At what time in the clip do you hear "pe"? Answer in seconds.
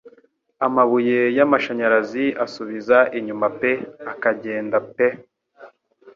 3.59-3.71, 4.95-5.07